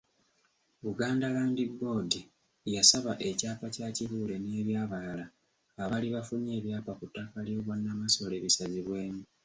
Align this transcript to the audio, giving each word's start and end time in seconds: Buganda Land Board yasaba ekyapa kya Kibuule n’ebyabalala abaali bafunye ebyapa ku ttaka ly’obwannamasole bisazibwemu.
Buganda 0.85 1.25
Land 1.35 1.59
Board 1.77 2.11
yasaba 2.75 3.11
ekyapa 3.29 3.67
kya 3.75 3.87
Kibuule 3.95 4.35
n’ebyabalala 4.39 5.25
abaali 5.81 6.07
bafunye 6.15 6.51
ebyapa 6.59 6.91
ku 6.99 7.05
ttaka 7.09 7.37
ly’obwannamasole 7.45 8.35
bisazibwemu. 8.43 9.21